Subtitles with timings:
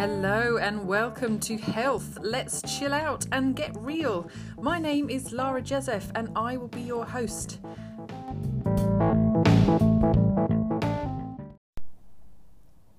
[0.00, 2.16] Hello and welcome to Health.
[2.22, 4.30] Let's chill out and get real.
[4.58, 7.60] My name is Lara Jezef and I will be your host.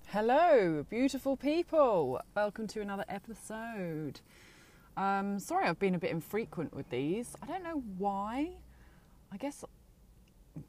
[0.10, 2.22] Hello, beautiful people.
[2.36, 4.22] Welcome to another episode.
[4.96, 7.36] Um, sorry, I've been a bit infrequent with these.
[7.42, 8.52] I don't know why.
[9.32, 9.66] I guess,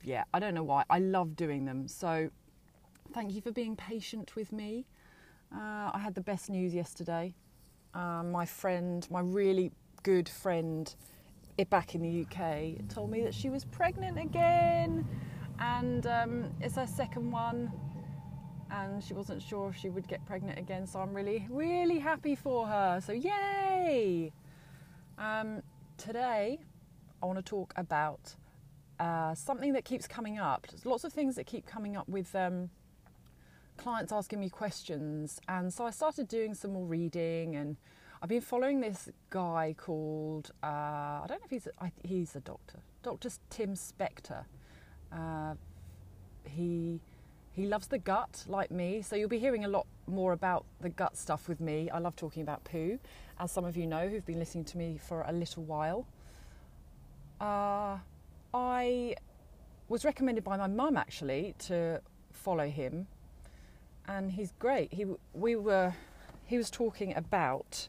[0.03, 0.85] yeah, I don't know why.
[0.89, 1.87] I love doing them.
[1.89, 2.31] So,
[3.13, 4.87] thank you for being patient with me.
[5.55, 7.35] Uh, I had the best news yesterday.
[7.95, 9.71] Uh, my friend, my really
[10.03, 10.95] good friend
[11.69, 15.07] back in the UK, told me that she was pregnant again,
[15.59, 17.71] and um, it's her second one.
[18.71, 22.35] And she wasn't sure if she would get pregnant again, so I'm really, really happy
[22.35, 23.03] for her.
[23.05, 24.33] So, yay!
[25.19, 25.63] Um,
[25.99, 26.59] today,
[27.23, 28.35] I want to talk about
[28.99, 30.67] uh, something that keeps coming up.
[30.71, 32.71] There's lots of things that keep coming up with um,
[33.83, 37.77] clients asking me questions, and so I started doing some more reading, and
[38.23, 42.37] I've been following this guy called uh, I don't know if he's a, I, he's
[42.37, 44.45] a doctor, Doctor Tim Spector.
[45.11, 45.55] Uh,
[46.45, 47.01] he
[47.53, 50.89] he loves the gut like me, so you'll be hearing a lot more about the
[50.89, 51.91] gut stuff with me.
[51.91, 53.01] I love talking about poo,
[53.41, 56.07] as some of you know who've been listening to me for a little while.
[57.41, 57.99] Uh,
[58.55, 59.17] I
[59.89, 63.09] was recommended by my mum actually to follow him
[64.07, 64.93] and he's great.
[64.93, 65.95] He we were
[66.45, 67.89] he was talking about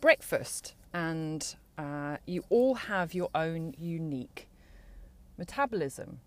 [0.00, 4.48] breakfast, and uh, you all have your own unique
[5.38, 6.20] metabolism.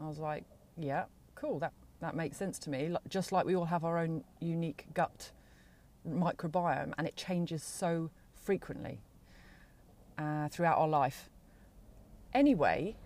[0.00, 0.44] I was like,
[0.76, 1.58] yeah, cool.
[1.58, 2.94] That that makes sense to me.
[3.08, 5.32] Just like we all have our own unique gut
[6.08, 9.00] microbiome, and it changes so frequently
[10.18, 11.30] uh, throughout our life.
[12.34, 12.96] Anyway,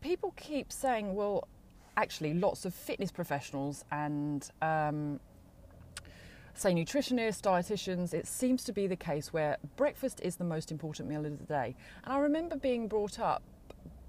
[0.00, 1.48] people keep saying, well,
[1.96, 5.18] actually lots of fitness professionals and um,
[6.54, 11.08] say nutritionists, dietitians, it seems to be the case where breakfast is the most important
[11.08, 11.74] meal of the day.
[12.04, 13.42] And I remember being brought up,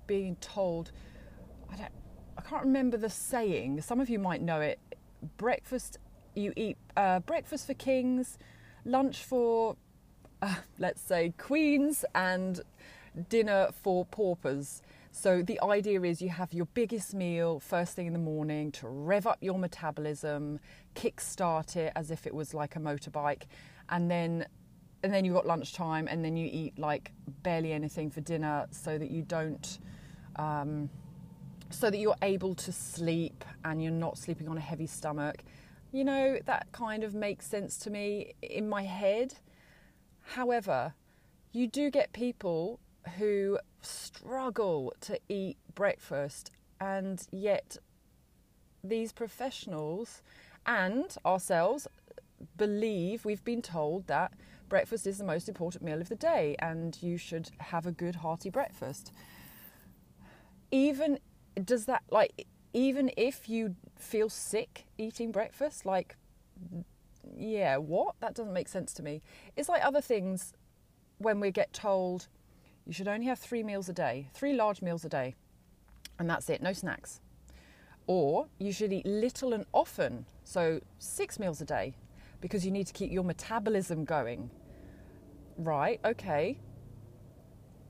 [0.06, 0.92] being told,
[1.72, 1.92] I don't,
[2.38, 3.82] I can't remember the saying.
[3.82, 4.80] Some of you might know it.
[5.38, 5.98] Breakfast,
[6.36, 8.38] you eat uh, breakfast for kings,
[8.86, 9.76] lunch for,
[10.42, 12.62] uh, let's say, queens, and
[13.30, 14.82] dinner for paupers.
[15.18, 18.88] So the idea is you have your biggest meal first thing in the morning to
[18.88, 20.60] rev up your metabolism,
[20.94, 23.46] kick-start it as if it was like a motorbike,
[23.90, 24.46] and then
[25.02, 29.00] and then you've got lunchtime, and then you eat like barely anything for dinner, so
[29.00, 29.80] that you don't.
[30.36, 30.88] Um,
[31.72, 35.44] so that you're able to sleep and you're not sleeping on a heavy stomach.
[35.92, 39.34] You know, that kind of makes sense to me in my head.
[40.22, 40.94] However,
[41.54, 42.80] you do get people
[43.18, 47.78] who struggle to eat breakfast, and yet
[48.84, 50.22] these professionals
[50.66, 51.88] and ourselves
[52.58, 54.32] believe we've been told that
[54.70, 58.16] breakfast is the most important meal of the day and you should have a good
[58.16, 59.12] hearty breakfast.
[60.72, 61.20] Even
[61.64, 66.16] does that like even if you feel sick eating breakfast like
[67.36, 68.16] yeah, what?
[68.20, 69.22] That doesn't make sense to me.
[69.56, 70.54] It's like other things
[71.18, 72.28] when we get told
[72.88, 75.36] you should only have three meals a day, three large meals a day,
[76.18, 77.20] and that's it, no snacks.
[78.08, 81.96] Or you should eat little and often, so six meals a day,
[82.40, 84.50] because you need to keep your metabolism going.
[85.58, 86.60] Right, okay.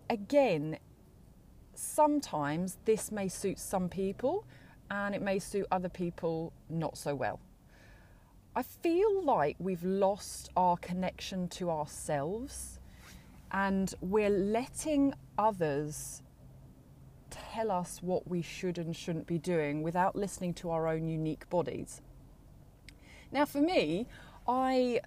[0.10, 0.80] Again,
[1.76, 4.46] sometimes this may suit some people
[4.90, 7.40] and it may suit other people not so well.
[8.56, 12.77] I feel like we've lost our connection to ourselves
[13.52, 16.22] and we're letting others
[17.30, 21.50] tell us what we should and shouldn't be doing without listening to our own unique
[21.50, 22.02] bodies.
[23.32, 24.08] Now, for me,
[24.48, 25.02] I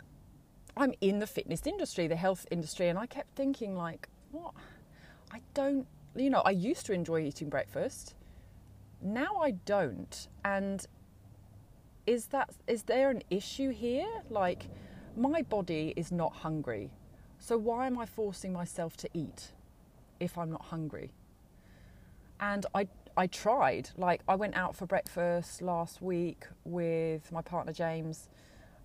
[0.77, 4.55] I'm in the fitness industry, the health industry, and I kept thinking like, what?
[5.33, 5.87] I don't,
[6.17, 8.15] you know, I used to enjoy eating breakfast.
[9.03, 10.87] Now I don't, and
[12.07, 14.09] is that is there an issue here?
[14.29, 14.69] Like,
[15.17, 16.91] my body is not hungry.
[17.43, 19.53] So, why am I forcing myself to eat
[20.21, 21.15] if I'm not hungry?
[22.39, 23.89] And I, I tried.
[23.97, 28.29] Like, I went out for breakfast last week with my partner James.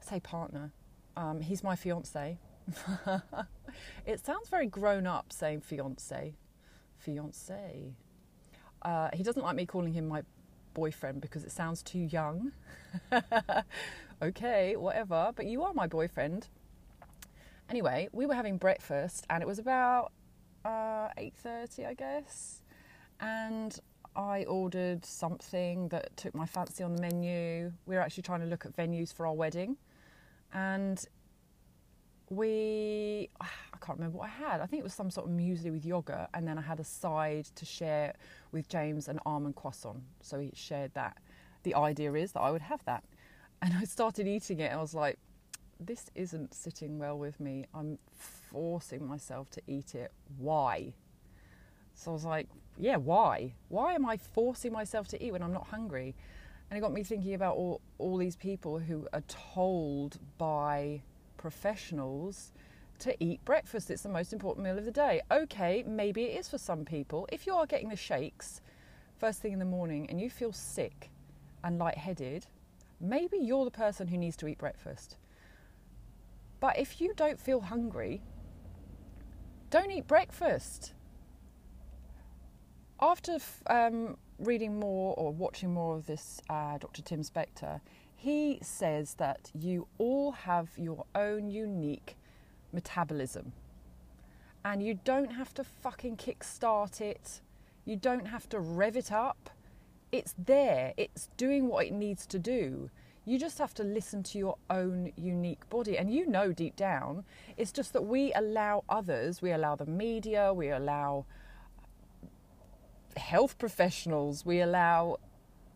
[0.01, 0.71] I say partner,
[1.17, 2.37] um, he's my fiance.
[4.05, 6.33] it sounds very grown up saying fiance.
[6.97, 7.93] Fiance.
[8.81, 10.23] Uh, he doesn't like me calling him my
[10.73, 12.53] boyfriend because it sounds too young.
[14.21, 16.47] okay, whatever, but you are my boyfriend.
[17.69, 20.11] Anyway, we were having breakfast, and it was about
[20.63, 22.61] uh, eight thirty, I guess,
[23.19, 23.79] and
[24.15, 27.71] I ordered something that took my fancy on the menu.
[27.85, 29.77] We were actually trying to look at venues for our wedding,
[30.53, 31.03] and
[32.29, 33.47] we I
[33.81, 34.61] can't remember what I had.
[34.61, 36.83] I think it was some sort of muesli with yogurt, and then I had a
[36.83, 38.13] side to share
[38.51, 40.03] with James an almond croissant.
[40.21, 41.17] So he shared that.
[41.63, 43.03] The idea is that I would have that,
[43.61, 45.17] and I started eating it, and I was like,
[45.79, 47.65] "This isn't sitting well with me.
[47.73, 50.11] I'm forcing myself to eat it.
[50.37, 50.93] Why?"
[51.93, 53.53] So I was like, "Yeah, why?
[53.69, 56.15] Why am I forcing myself to eat when I'm not hungry?"
[56.69, 61.01] And it got me thinking about all all these people who are told by
[61.37, 62.51] professionals
[62.99, 63.91] to eat breakfast.
[63.91, 65.21] It's the most important meal of the day.
[65.29, 67.27] Okay, maybe it is for some people.
[67.31, 68.61] If you are getting the shakes
[69.17, 71.09] first thing in the morning and you feel sick
[71.63, 72.47] and lightheaded,
[72.99, 75.17] maybe you're the person who needs to eat breakfast.
[76.65, 78.23] But if you don't feel hungry,
[79.69, 80.95] don't eat breakfast.
[82.99, 87.03] After um, reading more or watching more of this uh, Dr.
[87.03, 87.81] Tim Spector,
[88.15, 92.17] he says that you all have your own unique
[92.73, 93.53] metabolism.
[94.63, 97.41] And you don't have to fucking kickstart it.
[97.85, 99.51] You don't have to rev it up.
[100.11, 100.95] It's there.
[100.97, 102.89] It's doing what it needs to do.
[103.25, 105.97] You just have to listen to your own unique body.
[105.97, 107.25] And you know deep down,
[107.57, 111.25] it's just that we allow others, we allow the media, we allow
[113.17, 115.17] health professionals, we allow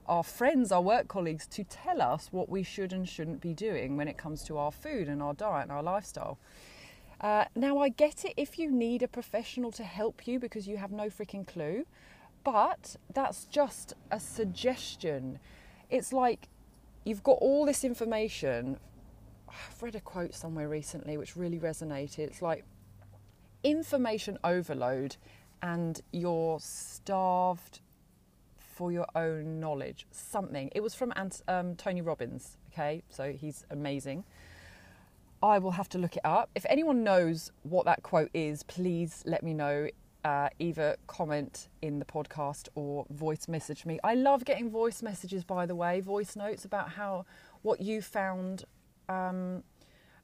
[0.07, 3.95] our friends, our work colleagues to tell us what we should and shouldn't be doing
[3.97, 6.37] when it comes to our food and our diet and our lifestyle.
[7.21, 10.77] Uh, now, I get it if you need a professional to help you because you
[10.77, 11.85] have no freaking clue,
[12.43, 15.39] but that's just a suggestion.
[15.89, 16.47] It's like
[17.09, 18.77] you've got all this information.
[19.50, 22.19] I've read a quote somewhere recently which really resonated.
[22.19, 22.63] It's like
[23.63, 25.17] information overload
[25.61, 27.81] and you're starved
[28.57, 30.06] for your own knowledge.
[30.11, 30.69] Something.
[30.73, 31.11] It was from
[31.47, 32.57] um, Tony Robbins.
[32.71, 34.23] Okay, so he's amazing.
[35.41, 36.50] I will have to look it up.
[36.53, 39.89] If anyone knows what that quote is, please let me know.
[40.25, 44.00] Uh, either comment in the podcast or voice message me.
[44.04, 47.25] I love getting voice messages, by the way, voice notes about how
[47.62, 48.66] what you found
[49.07, 49.63] um,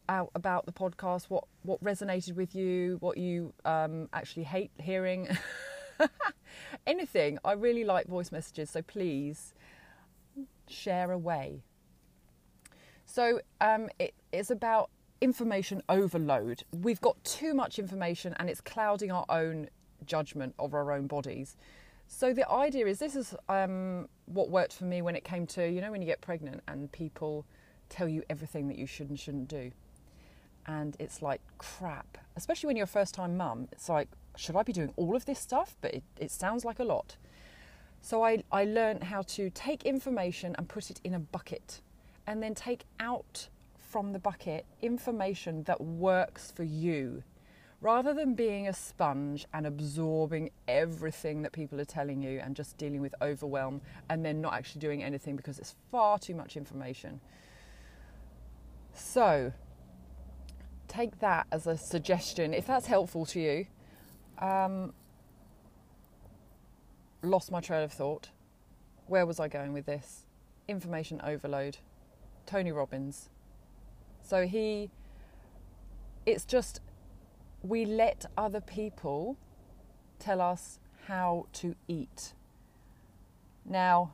[0.10, 5.30] out about the podcast, what what resonated with you, what you um, actually hate hearing.
[6.88, 7.38] anything.
[7.44, 9.54] I really like voice messages, so please
[10.68, 11.64] share away.
[13.06, 14.90] So um, it, it's about
[15.22, 16.64] information overload.
[16.72, 19.70] We've got too much information and it's clouding our own
[20.06, 21.58] judgment of our own bodies.
[22.08, 25.68] So the idea is this is um, what worked for me when it came to,
[25.68, 27.46] you know, when you get pregnant and people
[27.90, 29.72] tell you everything that you should and shouldn't do.
[30.68, 33.68] And it's like crap, especially when you're a first time mum.
[33.72, 35.76] It's like, should I be doing all of this stuff?
[35.82, 37.18] But it, it sounds like a lot.
[38.02, 41.82] So I, I learned how to take information and put it in a bucket
[42.28, 43.50] and then take out
[43.80, 47.24] from the bucket information that works for you
[47.82, 52.78] rather than being a sponge and absorbing everything that people are telling you and just
[52.78, 57.20] dealing with overwhelm and then not actually doing anything because it's far too much information.
[58.94, 59.52] So,
[60.88, 63.66] take that as a suggestion if that's helpful to you.
[64.40, 64.94] Um,
[67.22, 68.30] lost my trail of thought.
[69.08, 70.26] Where was I going with this?
[70.68, 71.78] Information overload.
[72.46, 73.30] Tony Robbins.
[74.22, 74.90] So he,
[76.26, 76.80] it's just,
[77.66, 79.38] we let other people
[80.20, 82.34] tell us how to eat.
[83.66, 84.14] Now,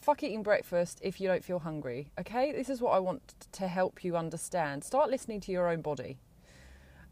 [0.00, 2.52] fuck eating breakfast if you don't feel hungry, okay?
[2.52, 4.84] This is what I want to help you understand.
[4.84, 6.18] Start listening to your own body.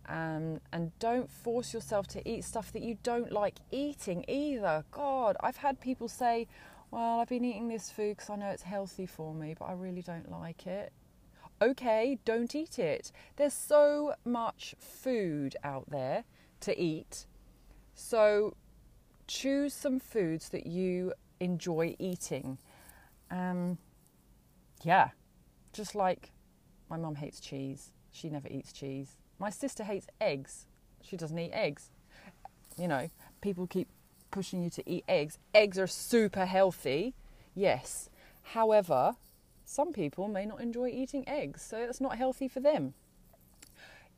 [0.08, 4.84] Um, and don't force yourself to eat stuff that you don't like eating either.
[4.90, 6.46] God, I've had people say,
[6.90, 9.72] Well, I've been eating this food because I know it's healthy for me, but I
[9.72, 10.92] really don't like it.
[11.60, 13.10] Okay, don't eat it.
[13.36, 16.24] There's so much food out there
[16.60, 17.26] to eat.
[17.94, 18.54] So
[19.26, 22.58] choose some foods that you enjoy eating.
[23.30, 23.78] Um,
[24.82, 25.10] yeah,
[25.72, 26.30] just like
[26.88, 30.66] my mum hates cheese, she never eats cheese my sister hates eggs.
[31.02, 31.90] She doesn't eat eggs.
[32.76, 33.10] You know,
[33.40, 33.88] people keep
[34.30, 35.38] pushing you to eat eggs.
[35.54, 37.14] Eggs are super healthy,
[37.54, 38.10] yes.
[38.42, 39.14] However,
[39.68, 42.94] some people may not enjoy eating eggs, so it's not healthy for them.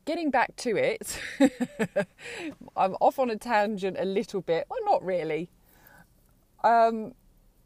[0.04, 1.20] Getting back to it,
[2.76, 4.66] I'm off on a tangent a little bit.
[4.70, 5.50] Well, not really.
[6.62, 7.14] Um,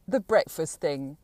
[0.08, 1.18] the breakfast thing.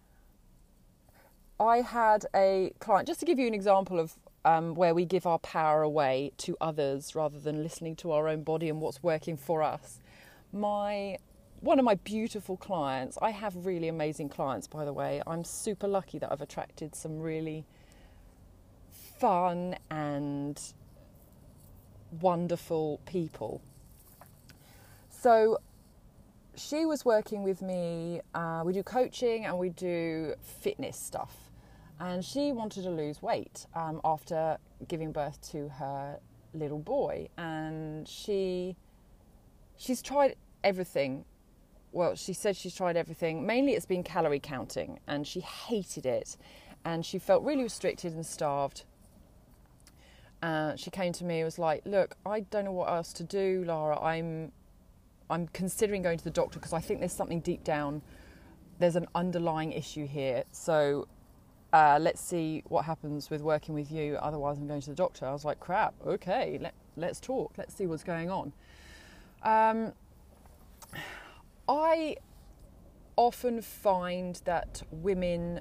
[1.58, 5.26] I had a client, just to give you an example of um, where we give
[5.26, 9.38] our power away to others rather than listening to our own body and what's working
[9.38, 9.98] for us.
[10.52, 11.16] My
[11.60, 15.22] one of my beautiful clients, I have really amazing clients, by the way.
[15.26, 17.66] I'm super lucky that I've attracted some really
[19.18, 20.60] fun and
[22.20, 23.60] wonderful people.
[25.10, 25.58] So
[26.56, 28.22] she was working with me.
[28.34, 31.50] Uh, we do coaching and we do fitness stuff.
[31.98, 34.56] And she wanted to lose weight um, after
[34.88, 36.18] giving birth to her
[36.54, 37.28] little boy.
[37.36, 38.76] And she
[39.76, 41.26] she's tried everything.
[41.92, 43.44] Well, she said she's tried everything.
[43.46, 46.36] Mainly, it's been calorie counting, and she hated it.
[46.84, 48.84] And she felt really restricted and starved.
[50.42, 53.24] Uh, she came to me and was like, "Look, I don't know what else to
[53.24, 54.00] do, Lara.
[54.00, 54.52] I'm
[55.28, 58.02] I'm considering going to the doctor because I think there's something deep down.
[58.78, 60.44] There's an underlying issue here.
[60.50, 61.06] So
[61.72, 64.16] uh, let's see what happens with working with you.
[64.16, 65.26] Otherwise, I'm going to the doctor.
[65.26, 65.94] I was like, crap.
[66.04, 67.52] Okay, let, let's talk.
[67.56, 68.52] Let's see what's going on.
[69.42, 69.92] Um,
[71.70, 72.16] I
[73.14, 75.60] often find that women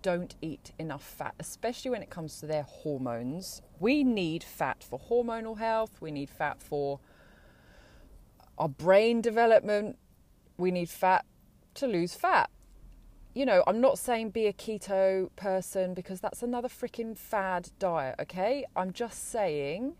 [0.00, 3.60] don't eat enough fat, especially when it comes to their hormones.
[3.78, 6.00] We need fat for hormonal health.
[6.00, 7.00] We need fat for
[8.56, 9.98] our brain development,
[10.56, 11.26] we need fat
[11.74, 12.48] to lose fat.
[13.34, 18.14] You know, I'm not saying be a keto person because that's another freaking fad diet,
[18.18, 18.64] okay?
[18.74, 19.96] I'm just saying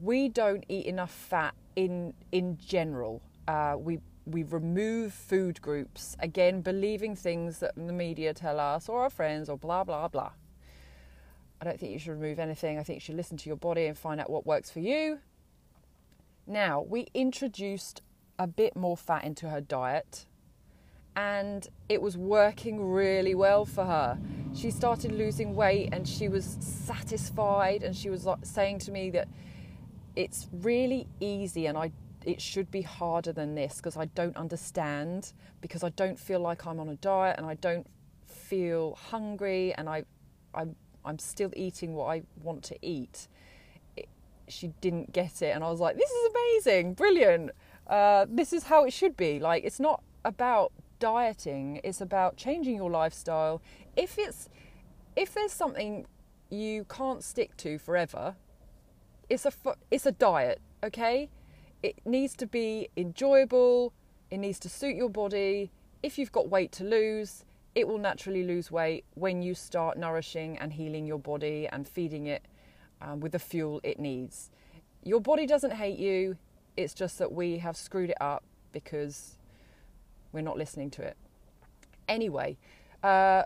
[0.00, 3.20] we don't eat enough fat in in general.
[3.46, 9.02] Uh, we we remove food groups again, believing things that the media tell us or
[9.02, 10.32] our friends or blah blah blah.
[11.60, 12.78] I don't think you should remove anything.
[12.78, 15.20] I think you should listen to your body and find out what works for you
[16.46, 18.02] now, we introduced
[18.38, 20.26] a bit more fat into her diet
[21.16, 24.18] and it was working really well for her.
[24.54, 29.26] She started losing weight and she was satisfied and she was saying to me that
[30.14, 31.90] it's really easy and I
[32.26, 36.66] it should be harder than this because I don't understand because I don't feel like
[36.66, 37.86] I'm on a diet and I don't
[38.26, 40.04] feel hungry and I
[40.54, 40.66] I
[41.04, 43.28] I'm still eating what I want to eat
[44.48, 47.50] she didn't get it, and I was like, "This is amazing, brilliant.
[47.86, 49.38] Uh, this is how it should be.
[49.38, 53.60] Like, it's not about dieting; it's about changing your lifestyle.
[53.96, 54.48] If it's
[55.14, 56.06] if there's something
[56.50, 58.36] you can't stick to forever,
[59.28, 59.52] it's a
[59.90, 60.60] it's a diet.
[60.84, 61.28] Okay,
[61.82, 63.92] it needs to be enjoyable.
[64.30, 65.70] It needs to suit your body.
[66.02, 70.58] If you've got weight to lose, it will naturally lose weight when you start nourishing
[70.58, 72.44] and healing your body and feeding it
[73.00, 74.50] um, with the fuel it needs.
[75.02, 76.36] Your body doesn't hate you,
[76.76, 79.36] it's just that we have screwed it up because
[80.32, 81.16] we're not listening to it.
[82.08, 82.56] Anyway,
[83.02, 83.42] uh,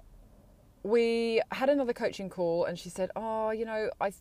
[0.82, 4.16] we had another coaching call and she said, Oh, you know, I've,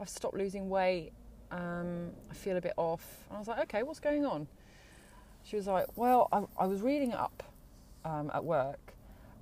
[0.00, 1.12] I've stopped losing weight.
[1.50, 3.24] Um, I feel a bit off.
[3.28, 4.46] And I was like, Okay, what's going on?
[5.44, 7.42] She was like, Well, I, I was reading up
[8.04, 8.94] um, at work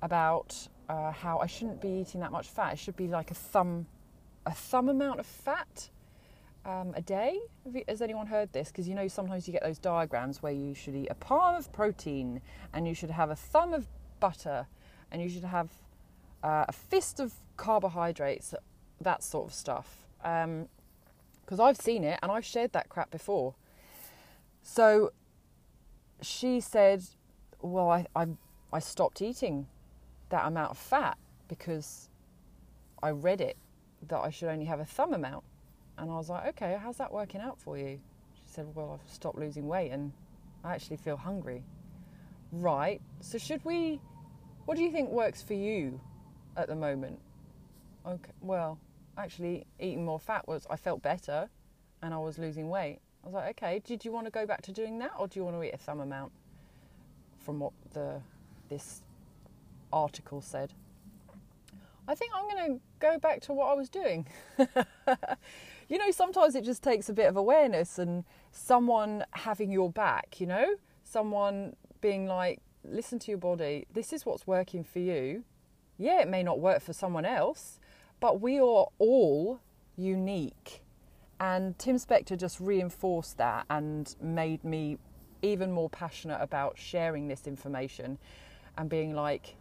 [0.02, 2.74] about uh, how I shouldn't be eating that much fat.
[2.74, 3.86] It should be like a thumb
[4.46, 5.90] a thumb amount of fat
[6.64, 7.38] um, a day.
[7.70, 8.68] You, has anyone heard this?
[8.68, 11.70] Because you know sometimes you get those diagrams where you should eat a palm of
[11.72, 12.40] protein
[12.72, 13.86] and you should have a thumb of
[14.20, 14.66] butter
[15.12, 15.68] and you should have
[16.42, 18.54] uh, a fist of carbohydrates,
[19.00, 20.06] that sort of stuff.
[21.48, 23.54] Because I've seen it and I've shared that crap before.
[24.62, 25.12] So
[26.20, 27.02] she said,
[27.62, 28.26] Well, I, I,
[28.70, 29.66] I stopped eating
[30.28, 31.16] that amount of fat
[31.48, 32.10] because
[33.02, 33.56] I read it
[34.08, 35.42] that I should only have a thumb amount.
[35.96, 37.98] And I was like, okay, how's that working out for you?
[38.34, 40.12] She said, well, I've stopped losing weight and
[40.62, 41.64] I actually feel hungry.
[42.52, 43.00] Right.
[43.20, 44.00] So should we,
[44.66, 45.98] what do you think works for you
[46.58, 47.18] at the moment?
[48.06, 48.32] Okay.
[48.42, 48.78] Well,
[49.18, 51.48] actually, eating more fat was, I felt better
[52.02, 53.00] and I was losing weight.
[53.22, 55.38] I was like, okay, did you want to go back to doing that or do
[55.38, 56.32] you want to eat a thumb amount
[57.44, 58.20] from what the,
[58.68, 59.02] this
[59.92, 60.72] article said?
[62.06, 64.26] I think I'm going to go back to what I was doing.
[65.88, 70.40] you know, sometimes it just takes a bit of awareness and someone having your back,
[70.40, 75.44] you know, someone being like, listen to your body, this is what's working for you.
[75.98, 77.78] Yeah, it may not work for someone else,
[78.20, 79.60] but we are all
[79.96, 80.82] unique.
[81.40, 84.98] And Tim Spector just reinforced that and made me
[85.42, 88.18] even more passionate about sharing this information
[88.76, 89.54] and being like,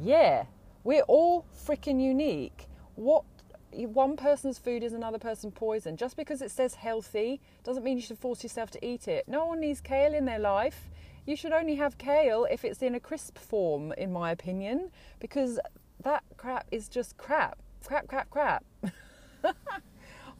[0.00, 0.44] yeah,
[0.84, 2.66] we're all freaking unique.
[2.94, 3.24] What
[3.72, 5.96] one person's food is another person's poison.
[5.96, 9.28] Just because it says healthy doesn't mean you should force yourself to eat it.
[9.28, 10.88] No one needs kale in their life.
[11.26, 15.60] You should only have kale if it's in a crisp form, in my opinion, because
[16.02, 17.58] that crap is just crap.
[17.88, 18.66] Crap, crap, crap.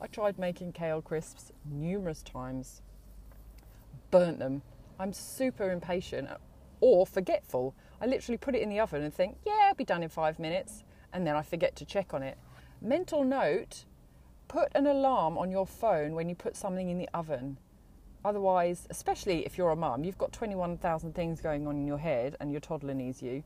[0.03, 2.83] I tried making kale crisps numerous times,
[4.11, 4.61] burnt them.
[5.01, 6.29] I'm super impatient
[6.83, 7.75] or forgetful.
[8.03, 10.39] I literally put it in the oven and think, yeah, it'll be done in five
[10.39, 12.37] minutes, and then I forget to check on it.
[12.83, 13.87] Mental note
[14.49, 17.57] put an alarm on your phone when you put something in the oven.
[18.27, 22.37] Otherwise, especially if you're a mum, you've got 21,000 things going on in your head
[22.41, 23.43] and your toddler needs you.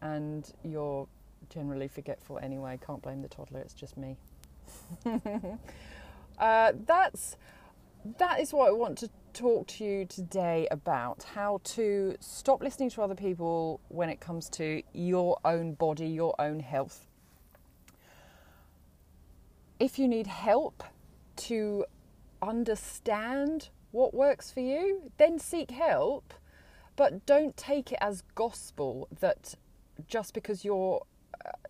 [0.00, 1.06] And you're
[1.50, 2.78] generally forgetful anyway.
[2.84, 4.16] Can't blame the toddler, it's just me.
[6.38, 7.36] uh, that's
[8.18, 12.90] that is what I want to talk to you today about how to stop listening
[12.90, 17.06] to other people when it comes to your own body, your own health.
[19.80, 20.84] If you need help
[21.36, 21.84] to
[22.42, 26.34] understand what works for you, then seek help,
[26.96, 29.54] but don't take it as gospel that
[30.06, 31.04] just because you're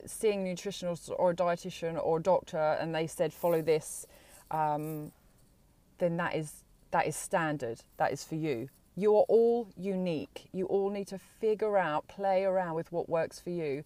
[0.07, 4.07] seeing nutritionist or a dietitian or a doctor and they said follow this,
[4.51, 5.13] um,
[5.99, 7.81] then that is that is standard.
[7.97, 8.69] That is for you.
[8.97, 10.49] You are all unique.
[10.53, 13.83] You all need to figure out, play around with what works for you,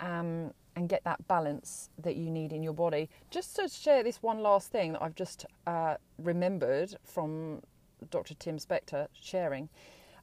[0.00, 3.08] um, and get that balance that you need in your body.
[3.30, 7.62] Just to share this one last thing that I've just uh, remembered from
[8.10, 8.34] Dr.
[8.34, 9.68] Tim Spector sharing.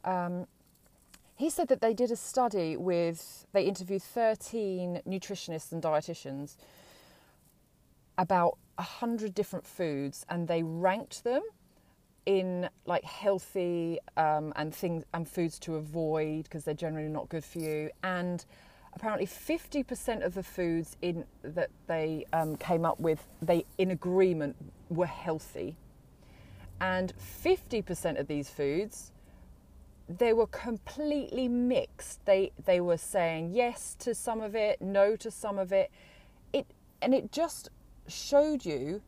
[0.03, 0.47] Um,
[1.35, 6.55] he said that they did a study with, they interviewed 13 nutritionists and dietitians
[8.17, 11.41] about 100 different foods and they ranked them
[12.25, 17.43] in like healthy um, and things and foods to avoid because they're generally not good
[17.43, 17.89] for you.
[18.01, 18.43] And
[18.93, 24.55] apparently 50% of the foods in that they um, came up with they in agreement
[24.89, 25.75] were healthy.
[26.81, 27.13] And
[27.43, 29.11] 50% of these foods
[30.07, 35.31] they were completely mixed they they were saying yes to some of it no to
[35.31, 35.89] some of it
[36.53, 36.67] it
[37.01, 37.69] and it just
[38.07, 39.01] showed you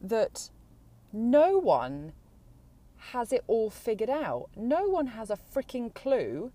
[0.00, 0.50] that
[1.12, 2.12] no one
[3.12, 4.48] has it all figured out.
[4.56, 6.52] No one has a freaking clue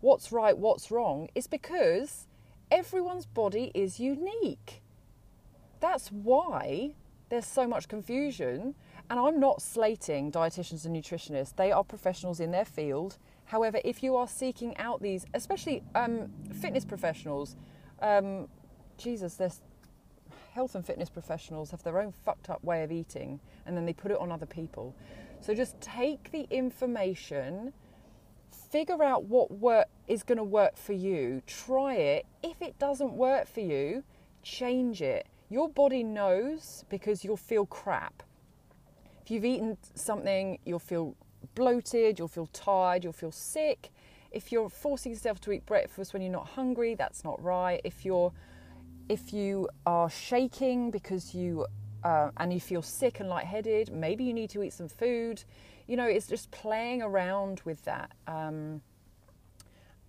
[0.00, 1.28] what's right, what's wrong.
[1.34, 2.26] It's because
[2.70, 4.82] everyone's body is unique.
[5.80, 6.94] That's why
[7.30, 8.74] there's so much confusion.
[9.08, 13.18] And I'm not slating dietitians and nutritionists, they are professionals in their field.
[13.44, 16.28] However, if you are seeking out these, especially um,
[16.60, 17.54] fitness professionals,
[18.02, 18.48] um,
[18.98, 19.62] Jesus, there's
[20.52, 23.92] health and fitness professionals have their own fucked up way of eating and then they
[23.92, 24.94] put it on other people.
[25.40, 27.72] So just take the information,
[28.72, 32.26] figure out what work is going to work for you, try it.
[32.42, 34.02] If it doesn't work for you,
[34.42, 35.26] change it.
[35.50, 38.22] Your body knows because you'll feel crap.
[39.26, 41.16] If you've eaten something, you'll feel
[41.56, 43.90] bloated, you'll feel tired, you'll feel sick.
[44.30, 47.80] If you're forcing yourself to eat breakfast when you're not hungry, that's not right.
[47.82, 48.32] If you're
[49.08, 51.66] if you are shaking because you
[52.04, 55.42] uh, and you feel sick and lightheaded, maybe you need to eat some food.
[55.88, 58.80] You know, it's just playing around with that um,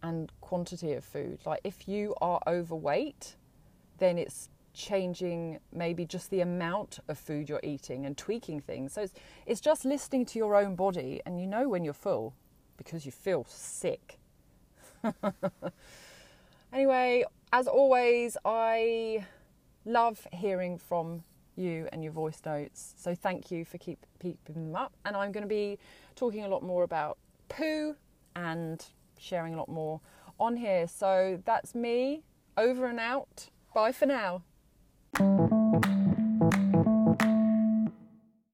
[0.03, 1.39] and quantity of food.
[1.43, 3.35] Like if you are overweight,
[3.97, 8.93] then it's changing maybe just the amount of food you're eating and tweaking things.
[8.93, 9.13] So it's,
[9.45, 12.33] it's just listening to your own body, and you know when you're full
[12.77, 14.19] because you feel sick.
[16.73, 19.25] anyway, as always, I
[19.85, 21.23] love hearing from
[21.55, 22.93] you and your voice notes.
[22.97, 24.93] So thank you for keep keeping them up.
[25.05, 25.79] And I'm going to be
[26.15, 27.17] talking a lot more about
[27.49, 27.95] poo
[28.35, 28.85] and
[29.17, 29.99] sharing a lot more
[30.39, 30.87] on here.
[30.87, 32.23] So that's me
[32.57, 33.49] over and out.
[33.73, 34.43] Bye for now.
[35.15, 35.46] Thank you.